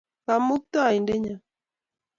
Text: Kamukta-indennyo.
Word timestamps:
Kamukta-indennyo. 0.25 1.35